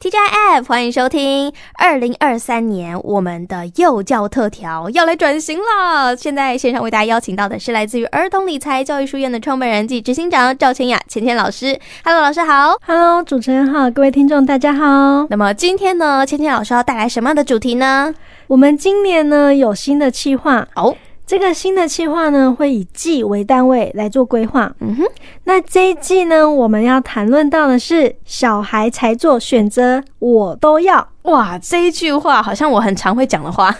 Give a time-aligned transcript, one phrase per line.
[0.00, 6.16] TGIF，欢迎收听二零二三年我们的幼教特调要来转型了。
[6.16, 11.76] 现在线上为大家邀请到的是来自于儿童理财教育书院的创办人暨执行长赵千雅千千老师。
[12.04, 12.76] Hello，老师好。
[12.86, 15.26] Hello，主持人好，各位听众大家好。
[15.30, 18.14] 那么今天呢，千千老师要带来什么样的主题呢？
[18.46, 20.96] 我们今年呢有新的计划哦。
[21.28, 24.72] 这个新的计划呢，会以季为单位来做规划。
[24.80, 25.04] 嗯哼，
[25.44, 31.06] 那这一季呢，我们要谈论到的是小孩才做选择，我都要。
[31.24, 33.76] 哇，这一句话好像我很常会讲的话。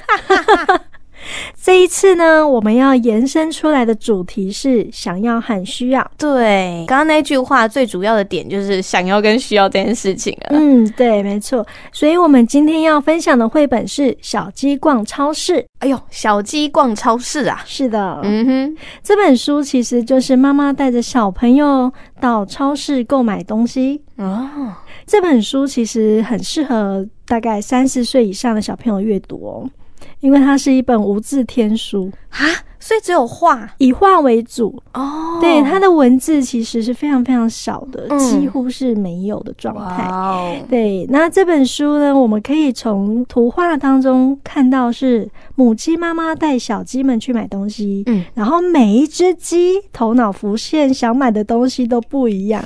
[1.63, 6.11] 这一次呢，我们要延伸出来的主题是想要和需要。
[6.17, 10.49] 对，刚刚那句话最主要的点就是想要跟需要这件事情了。
[10.53, 11.67] 嗯，对，没错。
[11.93, 15.55] 所以我们今天要分享的绘本是《小鸡逛超市》。
[15.81, 17.63] 哎呦，小鸡逛超市啊！
[17.65, 24.03] 是的，嗯哼，这本书其实就是妈妈带着小朋友到超市购买东西。
[24.17, 24.75] 哦，
[25.07, 29.71] 这本书其实很适合大概三十岁以上的小朋友阅读哦。
[30.21, 32.39] 因为它是一本无字天书啊，
[32.79, 35.39] 所以只有画，以画为主哦。
[35.41, 40.05] 对，它的文字其实是非常非常少的，嗯、几乎是没有的状态。
[40.09, 52.63] 哦、对，那这本书呢，我们可以从图画当中看到是母鸡妈妈带小鸡们去买东西，嗯，然后每一只鸡头脑浮现想买的东西都不一样。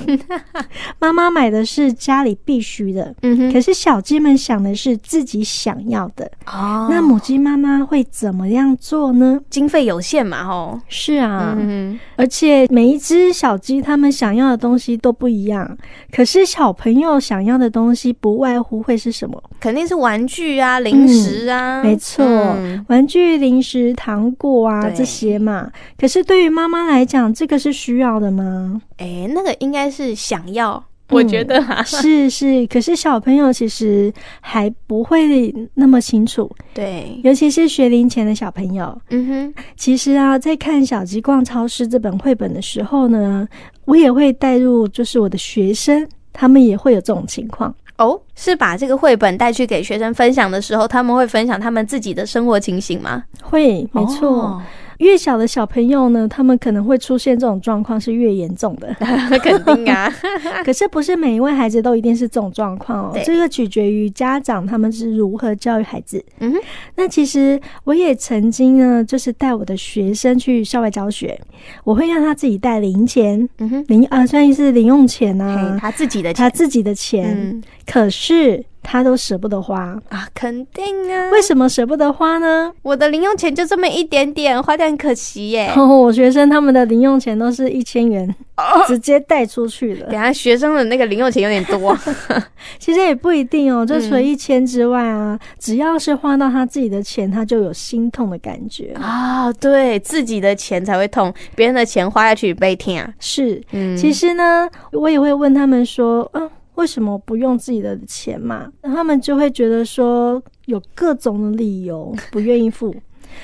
[0.99, 6.29] 妈妈买的是家里必须的，嗯，可是小鸡们想的是自己想要的。
[6.47, 9.41] 哦，那母鸡妈妈会怎么样做呢？
[9.49, 15.77] 经费有限嘛，吼，是啊，嗯，而且每一只小鸡它们想要的东西都不一样。
[16.09, 19.43] 可是小朋友想要的东西不外乎会是什么？
[19.59, 25.69] 肯定是玩具啊、零食啊，嗯、没错、嗯，玩具、零食、糖果啊这些嘛。
[25.97, 28.81] 可是对于妈妈来讲，这个是需要的吗？
[28.97, 30.81] 哎，那个应该是想要。
[31.13, 34.11] 我觉得、啊嗯、是是，可是小朋友其实
[34.41, 38.99] 还不会那么清楚，对，尤其是学龄前的小朋友。
[39.09, 43.47] 嗯哼，其实啊，在看《小鸡逛超市》这本绘本的时候呢，
[43.85, 47.73] 我也会带入，就是我的学生，他们也会有这种情况。
[47.97, 53.23] 哦，是把这个绘本带去给学生分享的时候，他们会分享他们自己的生活情形吗？
[53.41, 54.29] 会，没错。
[54.29, 54.61] 哦
[54.99, 58.95] 越小的小朋友呢，他们可能会出现这种状况是越严重的，
[59.43, 60.09] 肯定啊。
[60.63, 66.23] 可是不是每一位孩子都一定是这种状况哦，这个取决于家长他们是如何教育孩子。
[66.39, 66.57] 嗯哼，
[66.95, 71.37] 那其实我也曾经呢，就是带我的学生去校外教学，
[71.83, 78.65] 我会让他自己带零钱，嗯哼，零啊，算是零用钱啊，他自己的钱，他自己的钱，嗯、可是。
[78.85, 81.29] 他都舍不得花啊，肯定啊！
[81.31, 82.69] 为什么舍不得花呢？
[82.81, 85.71] 我的零用钱就这么一点点，花掉很可惜耶。
[85.73, 90.07] 哦，我学生他们的零用钱都是一千元，哦，直接带出去了。
[90.07, 91.97] 等下学生的那个零用钱有点多，
[92.77, 93.85] 其实也不一定哦。
[93.85, 99.53] 就除了一千之外啊，嗯，只要是花到他自己的钱，他就有心痛的感觉啊，哦。
[99.61, 103.09] 对，自己的钱才会痛，别人的钱花下去被听啊。
[103.17, 106.49] 是，嗯，其实呢，我也会问他们说，嗯。
[106.75, 108.71] 为什么不用自己的钱嘛？
[108.81, 112.95] 他们就会觉得说有各种的理由 不愿意付，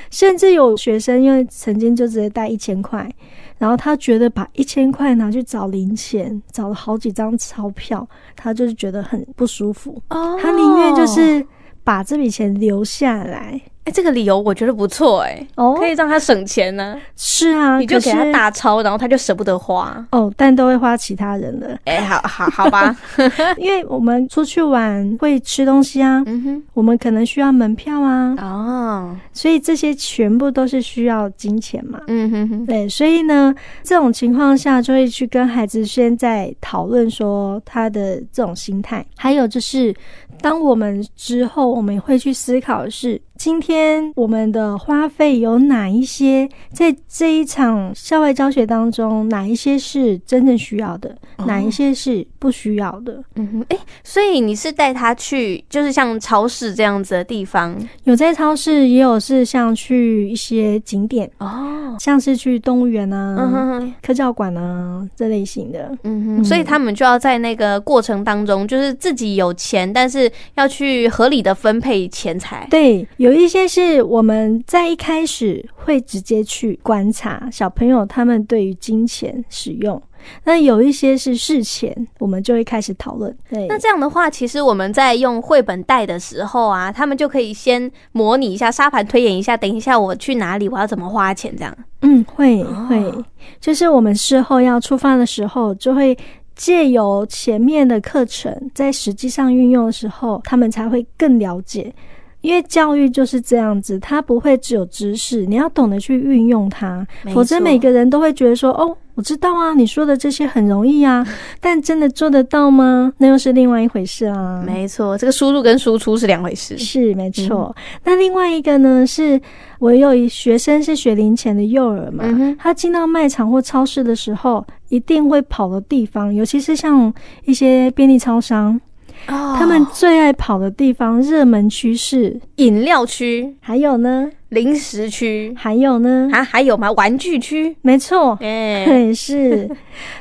[0.09, 3.09] 甚至有学生因为曾经就直接带一千块，
[3.57, 10.01] 然后他觉得把一千块拿去找零钱，找了好几张钞票，他就是觉得很不舒服。
[10.09, 11.45] 哦，他宁愿就是
[11.83, 13.61] 把这笔钱留下来。
[13.89, 17.01] 哎，这个理由我觉得不错哎，哦，可以让他省钱呢、啊。
[17.17, 21.79] 是啊，你就给他大钞，然后他就舍不得花哦，但都会花其他人的。
[21.85, 22.95] 哎，好好好吧，
[23.57, 39.95] 因为我们出去玩会吃东西啊， 嗯哼，我们可能需要门票啊，哦，所以这些全部都是需要金钱嘛，嗯哼哼，对，所以呢，这种情况下就会去跟孩子先在讨论说他的这种心态，还有就是
[40.41, 43.21] 当我们之后我们会去思考的是。
[43.39, 46.45] 今天我们的花费有哪一些？
[46.73, 51.15] 在这一场校外教学当中，哪一些是真正需要的？
[51.37, 53.23] 哦、哪一些是不需要的？
[53.35, 57.73] 嗯哼，哎，所以你是带他去，就是像超市这样子的地方？
[58.03, 65.97] 有在超市，也有是像去一些景点哦，像是去动物园啊、嗯哼哼、科教馆啊这类型的。
[66.03, 72.67] 嗯哼，所以他们就要在那个过程当中，就是自己有钱，但是要去合理的分配钱财。
[72.69, 73.29] 对，有。
[73.29, 80.01] 有一些是我们在一开始会直接去观察小朋友他们对于金钱使用，
[80.45, 83.31] 那有一些是事前我们就会开始讨论。
[83.51, 91.77] 对，那这样的话，其实我们在用绘本带的时候啊，他们就可以先模拟一下沙盘推演一下，等一下我去哪里，我要怎么花钱这样。
[92.01, 93.13] 嗯，会会，
[93.61, 96.17] 就是我们事后要出发的时候就会。
[96.59, 101.93] 借由前面的课程，在实际上运用的时候，他们才会更了解。
[102.41, 111.27] 因为教育就是这样子，它不会只有知识，你要懂得去运用它，否则每个人都会觉得说：“哦，我知道啊，你说的这些很容易啊，
[111.59, 113.11] 但真的做得到吗？
[113.17, 116.77] 那又是另外一回事啊。”没错，这个输入跟输出是两回事。
[116.77, 117.75] 是没错。
[117.75, 119.37] 嗯、那另外一个呢，是
[119.79, 127.13] 我有一学生是学龄前的幼儿嘛，嗯、他进到卖场或超市的时候，一定会跑的地方，尤其是像
[127.43, 128.79] 一些便利超商。
[129.27, 136.91] 哦，他们最爱跑的地方，热门区是饮料区，还有呢，零食区，还有呢，啊，还有吗？
[136.93, 139.69] 玩具区，没错，哎、欸， 是。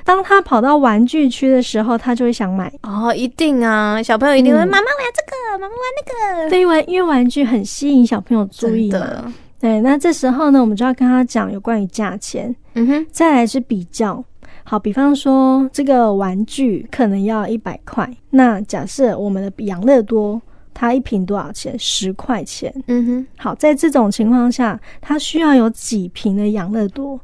[0.04, 2.72] 当他跑到玩具区的时候，他就会想买。
[2.82, 6.50] 哦，一定啊，小朋友一定会，妈妈我要这个，妈妈玩那个。
[6.50, 9.24] 对，玩，因为玩具很吸引小朋友注意的。
[9.58, 12.54] 对，那这时候呢，我们就要跟他讲有关于价钱。
[12.74, 14.22] 嗯哼，再来是比较。
[14.62, 20.40] 好，比方说这个玩具可能要一百块，那假设我们的养乐多
[20.78, 21.76] 它一瓶多少钱？
[21.76, 22.72] 十块钱。
[22.86, 23.26] 嗯哼。
[23.36, 27.18] 好，在这种情况下，它需要有几瓶的养乐多？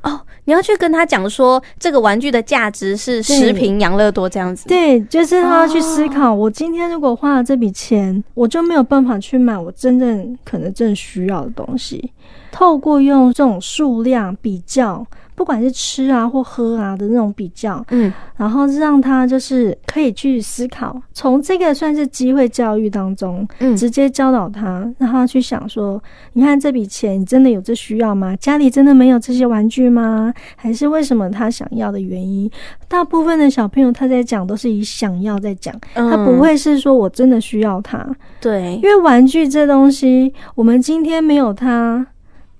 [0.00, 4.66] 哦，你要去跟他讲说，这个玩具的价值是十瓶养乐多这样子。
[4.66, 12.10] 对，就是他要去思考，哦，我今天如果花了这笔钱，我就没有办法去买我真正可能正需要的东西。
[12.50, 15.06] 透过用这种数量比较。
[15.34, 26.02] 不管是吃啊或喝啊的那种比较，嗯，然后让他就是可以去思考，从这个算是机会教育当中，嗯，直接教导他，让他去想说，
[26.34, 28.36] 你看这笔钱你真的有这需要吗？
[28.36, 30.32] 家里真的没有这些玩具吗？
[30.56, 32.50] 还是为什么他想要的原因？
[32.88, 38.06] 大部分的小朋友他在讲都是以想要在讲，他不会是说我真的需要它，
[38.40, 42.06] 对，因为玩具这东西，我们今天没有它。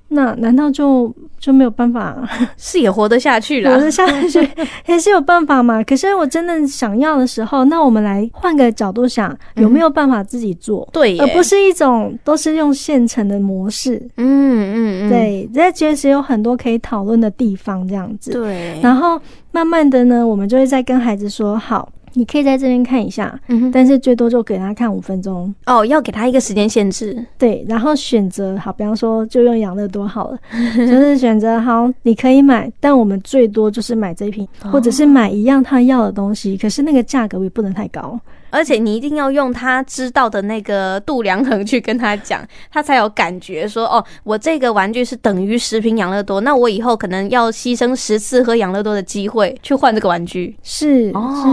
[0.09, 1.13] 那难道就
[1.45, 2.17] 就没有办法？
[2.57, 4.49] 是也活得下去了，活得下去
[4.89, 5.85] 也是有办法嘛。
[5.85, 10.89] 可是我真的想要的时候，那我们来换个角度想，有没有办法自己做？
[10.91, 13.97] 对、嗯，而不是一种都是用现成的模式。
[14.17, 18.31] 嗯嗯嗯，对，这其实有很多可以讨论的地方，这样子。
[18.31, 19.21] 对，然后
[19.53, 21.91] 慢慢的呢，我们就会再跟孩子说好。
[22.15, 23.39] 你可以在这边看一下，
[23.73, 25.55] 但是最多就给他看五分钟。
[25.67, 30.39] 哦，要给他一个时间限制，对，然后选择好，比方说就用养乐多好了，
[30.77, 38.19] 就是选择好，你可以买，但我们最多就是买这一瓶，或者是买一样他要的东西，可是那个价格也不能太高。
[38.55, 42.41] 而且你一定要用他知道的那个度量衡去跟他讲，
[42.71, 50.57] 他才有感觉说哦，我这个玩具是等于十瓶养乐多，那我以后可能要牺牲十次喝养乐多的机会去换这个玩具。
[50.63, 51.13] 是，是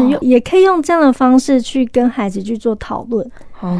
[0.09, 3.30] 用也可以用这样的方式去跟孩子去做讨论。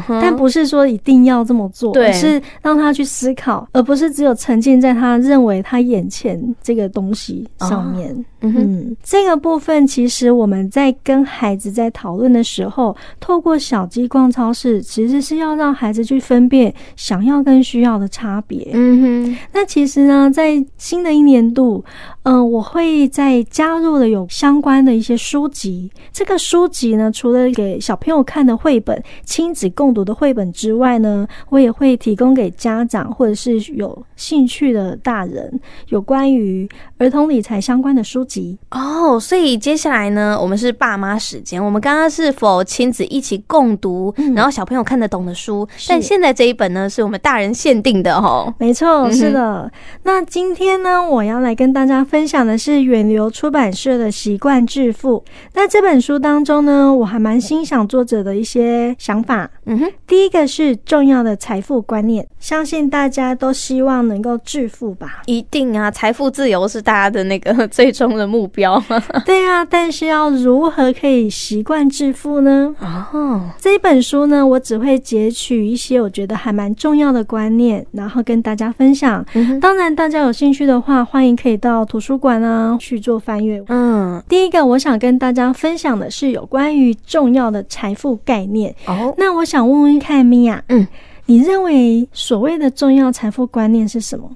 [0.06, 8.12] 但不是说一定要这么做，而是让他去思考，而不是只有沉浸在他认为他眼前这个东西上面。
[8.12, 18.68] 哦、嗯哼，这个部分其实我们在跟孩子在讨论的时候，透过小鸡逛超市，其实是要让孩子去分辨想要跟需要的差别。
[18.74, 21.84] 嗯哼，那其实呢，在新的一年度，
[22.24, 25.90] 嗯、呃，我会在加入了有相关的一些书籍。
[26.12, 29.62] 这个书籍呢，除了给小朋友看的绘本，亲子。
[29.74, 36.68] 共读的绘本之外呢，我也会提供给家长或者是有兴趣的大人，有关于
[36.98, 38.31] 儿童理财相关的书籍
[38.70, 39.18] 哦。
[39.18, 41.62] 所以接下来呢，我们是爸妈时间。
[41.62, 45.68] 我们刚刚是否亲子一起共读，嗯、然后小朋友看得懂的书？
[45.88, 48.52] 但现在这一本呢，是我们大人限定的哦。
[48.58, 49.62] 没错，是的。
[49.62, 49.70] 嗯、
[50.04, 55.18] 那今天呢，我要来跟大家分享的是远流出版社的《习惯致富》。
[55.54, 59.50] 那这本书当中呢，我还蛮欣赏作者的一些想法。
[59.64, 65.22] 嗯哼，第一个是重要的财富观念，相信大家都希望能够致富吧？
[65.26, 68.82] 一定啊，财富自由是大家的那个 最终的目标。
[69.24, 72.74] 对啊，但是要如何可以习惯致富呢？
[72.80, 79.24] 哦，这一本书呢，我只会截取一些我觉得还蛮重要的观念，然后跟大家分享。
[79.34, 83.62] 嗯，当然，大家有兴趣的话，欢迎可以到图书馆啊去做翻阅。
[83.68, 88.74] 嗯，第一个我想跟大家分享的是有关于重要的财富概念。
[88.88, 89.44] 哦，那我。
[89.52, 90.88] 想问问看，米娅，嗯，
[91.26, 94.30] 你认为所谓的重要财富观念是什么？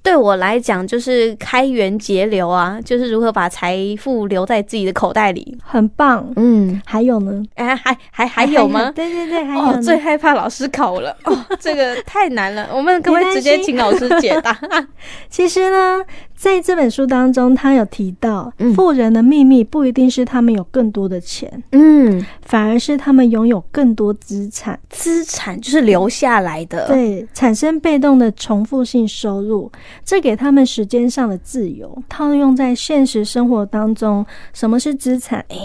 [0.00, 6.32] 对我来讲，就是开源节流啊，就是如何把财富留在自己的口袋里，很棒。
[6.36, 7.42] 嗯，还有呢？
[7.56, 8.92] 哎，还还还有吗？
[8.92, 9.60] 对对对，还有。
[9.60, 12.68] 哦，最害怕老师考了，哦，这个太难了。
[12.72, 14.56] 我们可不可以直接请老师解答？
[15.28, 16.04] 其实呢。
[16.38, 24.78] 在这本书当中，他有提到，富人的秘密不一定是他们有更多的钱，嗯，反而是他们拥有更多资产。
[24.88, 29.70] 资产就是留下来的，对，产生被动的重复性收入。
[30.04, 32.00] 这给他们时间上的自由。
[32.08, 35.44] 套用在现实生活当中，什么是资产？
[35.48, 35.56] 哎，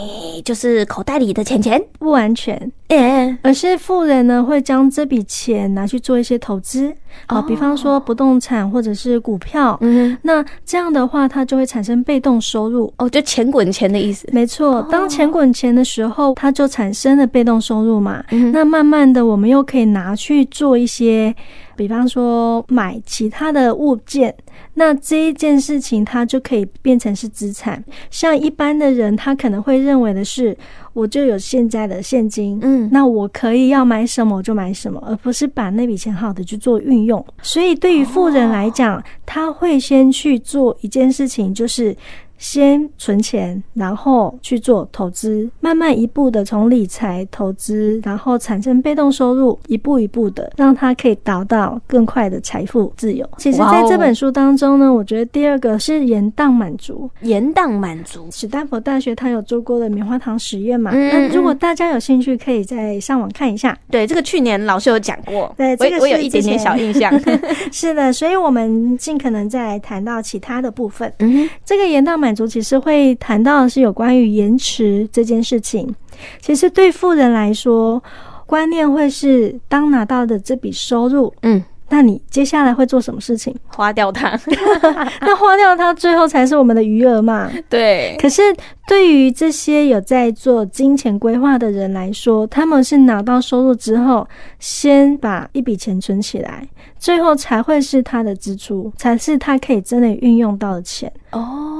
[0.43, 6.93] 就是口袋里的钱钱，不完全，哎，而是富人呢会将这笔钱拿去做一些投资。
[7.27, 14.27] 啊，比方说不动产或者是股票，嗯，那这样的话，它就会产生被动收入哦，就钱滚钱的意思。
[14.31, 18.23] 没错，当钱滚钱的时候，它就产生了被动收入嘛。
[18.51, 21.33] 那慢慢的，我们又可以拿去做一些，
[21.75, 24.33] 比方说买其他的物件，
[24.73, 27.83] 那这一件事情它就可以变成是资产。
[28.09, 30.55] 像一般的人，他可能会认为的是，
[30.93, 37.23] 我就有现在的现金，嗯，那我可以要买什么我就买什么，而不是把那笔钱好的去做运用。
[37.41, 41.95] 所以对于富人来讲，他会先去做一件事情，就是。
[42.43, 53.25] 先存钱，然后去做投资，慢慢一步的从理财、投资，然后产生被动收入，一步一步的让他可以达到更快的财富自由。
[53.37, 57.09] 其实，在这本书当中呢，我觉得第二个是延宕满足。
[57.21, 60.91] 延宕满足，史丹佛大学他有做过的棉花糖实验嘛？
[60.93, 63.77] 嗯，如果大家有兴趣，可以再上网看一下。
[63.89, 65.49] 对，这个去年老师有讲过。
[65.57, 67.09] 对，这个我有一点点小印象。
[67.71, 71.09] 是的，所以我们尽可能再谈到其他的部分。
[71.19, 75.93] 嗯，这个延宕满足其实会谈到的是有关于延迟这件事情。
[76.41, 78.01] 其实对富人来说，
[78.45, 81.63] 观念会是当拿到的这笔收入，嗯。
[81.89, 83.55] 那你接下来会做什么事情？
[83.67, 84.31] 花掉它。
[85.21, 87.51] 那花掉它，最后才是我们的余额嘛？
[87.69, 88.17] 对。
[88.19, 88.41] 可是
[88.87, 101.11] 对于这些有在做金钱规划的人来说，他们是拿到收入之后，先把一笔钱存起来，最后才会是他的支出，才是他可以真的运用到的钱。
[101.31, 101.72] 哦，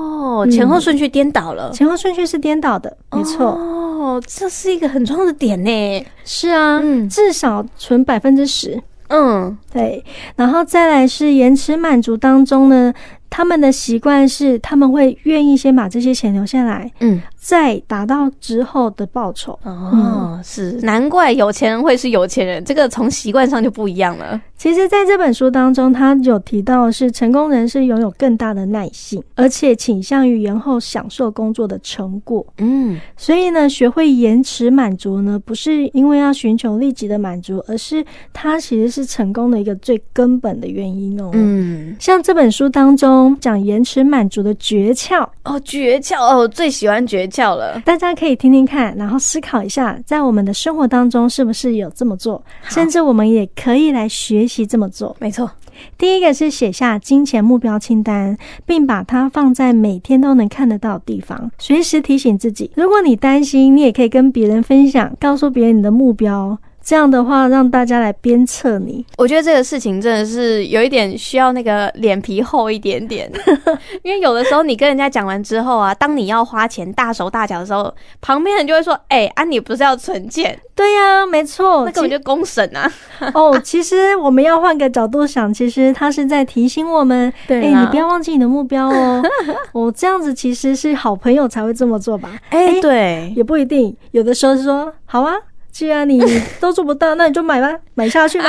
[0.50, 1.70] 前后顺序颠倒了。
[1.70, 3.48] 嗯，前后顺序是颠倒的，没错。
[3.48, 6.06] 哦，这是一个很重要的点呢。
[6.26, 8.82] 是啊，嗯，至少存百分之十。
[9.10, 10.04] 嗯，对，
[10.36, 12.92] 然后再来是延迟满足当中呢，
[13.36, 17.20] 他们的习惯是他们会愿意先把这些钱留下来，嗯。
[17.44, 24.42] 再达到之后的报酬哦，嗯、是难怪有钱人会是有钱人，这个从习惯上就不一样了。
[24.58, 32.46] 其实，在这本书当中，他有提到是成功人士拥有更大的耐性，而且倾向于延后享受工作的成果。
[32.60, 41.30] 嗯，所以呢，学会延迟满足呢，不是因为要寻求立即的满足，而是它其实是成功的一个最根本的原因哦。
[41.34, 47.56] 嗯，像这本书当中讲延迟满足的诀窍哦，诀窍哦，我最喜欢诀窍。
[47.56, 55.16] 了，大家可以听听看，然后思考一下，在我们的生活当中是不是有这么做，甚至我们也可以来学习这么做。
[55.20, 55.50] 没错，
[55.98, 62.72] 第一个是写下金钱目标清单，并把它放在每天都能看得到的地方，随时提醒自己。
[62.76, 66.58] 如果你担心，你也可以跟别人分享，告诉别人你的目标。
[66.84, 69.06] 这样的话，让大家来鞭策你。
[69.18, 73.32] 我觉得这个事情真的是有一点需要那个脸皮厚一点点，
[74.04, 82.92] 因为有的时候你跟人家讲完之后啊，当你要花钱大手大脚的时候，旁边人就会说：“哎、欸，啊，你不是要存钱？”对呀、啊，没错，那根本就公审啊！
[83.34, 89.22] 哦，其实我们要换个角度想，其实他是在提醒我们：“哎、欸，你不要忘记你的目标哦。
[89.72, 92.38] ”我这样子其实是好朋友才会这么做吧？
[92.50, 95.34] 哎、欸，对，也不一定，有的时候是说：“好啊。”
[95.74, 96.22] 既然你
[96.60, 98.46] 都做不到，那你就买吧， 买下去吧。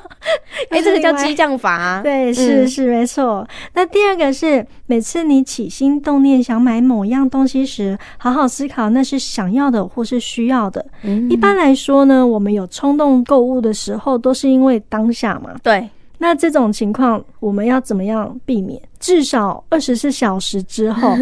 [0.70, 2.00] 哎、欸，这个叫激将法啊。
[2.02, 3.46] 对，是是没错。
[3.74, 10.84] 那第二个是，每次你起心动念想买某样东西时，好好思考那是想要的或是需要的。
[11.02, 15.54] 嗯、一般来说呢，我们有冲动购物的时候，都是因为当下嘛。
[15.62, 15.86] 对。
[16.24, 18.80] 那这种情况，我们要怎么样避免？
[18.98, 21.14] 至少二十四小时之后，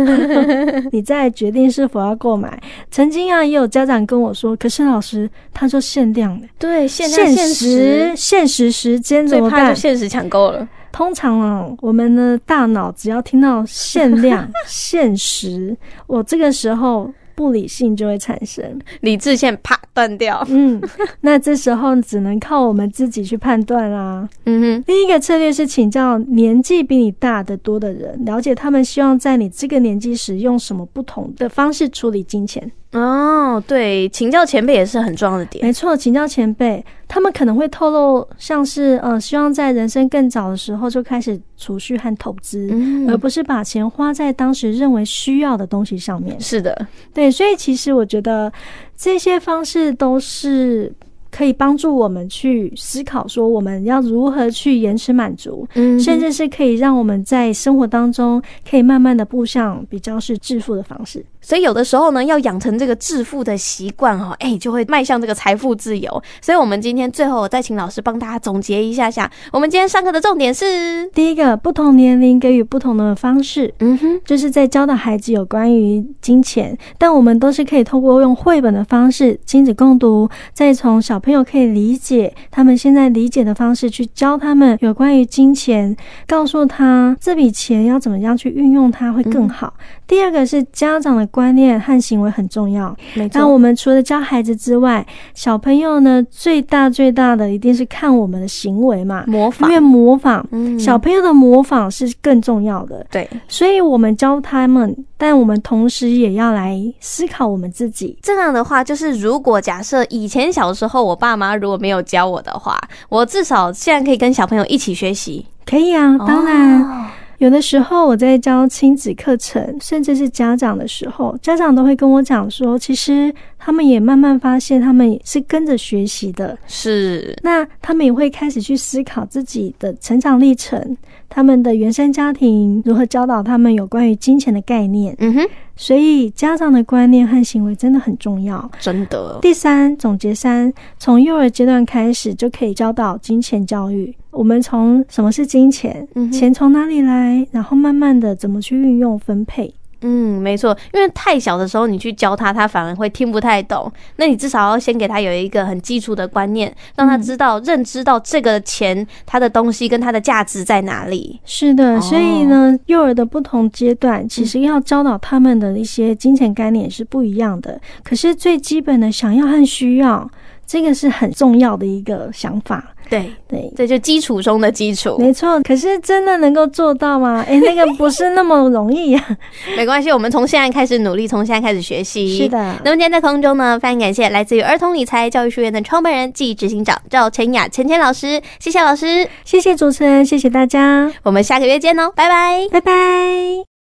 [0.92, 2.56] 你再决定是否要购买。
[2.88, 9.75] 曾经啊，也有家长跟我说：“可是老师，他说限量的，对，限量限时，限时时间怎么办？
[9.75, 10.68] 限时抢购了。
[10.92, 20.46] 通常啊，我们的大脑只要听到限量、 限时，我这个时候。”不理性就会产生，理智线啪断掉。
[20.49, 20.80] 嗯，
[21.22, 24.28] 那这时候只能靠我们自己去判断啦。
[24.44, 32.70] 嗯哼，第一个策略是请教年纪比你大得多的人，了解他们希望在你这个年纪时用什么不同的方式处理金钱。
[32.92, 35.64] 哦，对，请教前辈也是很重要的点。
[35.64, 46.38] 没错，请教前辈，他们可能会透露，像是呃，希望在人生更早的时候就开始储蓄和投资，嗯、而不是把钱花在当时认为需要的东西上面。
[46.38, 48.52] 是的，对，所以其实我觉得
[48.94, 50.92] 这些方式都是
[51.30, 61.25] 可以帮助我们去思考，说我们要如何去延迟满足，嗯，甚至是可以让我们在生活当中可以慢慢的步向比较是致富的方式。
[61.42, 66.22] 所以有的时候呢，要养成这个致富的习惯哦，哎，就会迈向这个财富自由。
[66.40, 85.96] 所以，我们今天最后我再请老师帮大家总结一下下，我们今天上课的重点是：第一个，不同年龄给予不同的方式，嗯哼，就是在教导孩子有关于金钱，但我们都是可以通过用绘本的方式，亲子共读，再从小朋友可以理解他们现在理解的方式去教他们有关于金钱，
[86.26, 89.75] 告诉他这笔钱要怎么样去运用它会更好。
[89.78, 89.82] 嗯、
[90.12, 91.23] 第二个是家长的。
[91.33, 92.95] 观念和行为很重要。
[93.33, 99.71] 那我们除了教孩子之外，小朋友呢，最大最大的一定是看我们的行为嘛，模仿。
[99.71, 103.07] 因为模仿，嗯，小朋友的模仿是更重要的。
[103.11, 108.19] 对，所以我们教他们，但我们同时也要来思考我们自己。
[108.21, 112.78] 这样的话，就是如果假设以前小时候我爸妈如果没有教我的话，
[113.09, 115.47] 我至少现在可以跟小朋友一起学习。
[115.64, 116.83] 可以啊，当然。
[116.83, 117.07] 哦
[117.42, 126.56] 有的时候我在教亲子课程，甚至是家长的时候，家长都会跟我讲说，其实他们也慢慢发现，他们也是跟着学习的。
[126.68, 130.96] 是，那他们也会开始去思考自己的成长历程，
[131.34, 135.16] 他们的原生家庭如何教导他们有关于金钱的概念。
[135.18, 135.48] 嗯哼。
[135.74, 139.38] 所以家长的观念和行为真的很重要，真的。
[139.40, 144.14] 第三，总结三，从幼儿阶段开始就可以教导金钱教育。
[144.30, 149.72] 我们从什么是金钱，嗯、钱从哪里来，然后慢慢的怎么去运用分配。
[150.02, 153.90] 嗯，没错，因为太小的时候你去教他，他反而会听不太懂。
[154.16, 161.40] 那你至少要先给他有一个很基础的观念，让他知道、认知到这个钱它的东西跟它的价值在哪里。
[161.44, 167.80] 是的，所以呢，幼儿的不同阶段其实要教导他们的一些金钱概念是不一样的。
[168.02, 170.28] 可是最基本的想要和需要，
[170.73, 172.83] 这个是很重要的一个想法。
[173.11, 175.61] 对对，这就基础中的基础，没错。
[175.64, 177.45] 可是真的能够做到吗？
[177.47, 179.37] 哎，那个不是那么容易呀、啊。
[179.76, 182.38] 没关系，我们从现在开始努力，从现在开始学习。
[182.38, 182.59] 是的。
[182.83, 191.12] 那么今天在空中呢，非常感谢来自于儿童理财教育书院的创办人暨执行长赵晨雅晨晨老师，谢谢老师，谢谢主持人，谢谢大家。
[191.23, 193.72] 我们下个月见哦，拜拜，拜拜。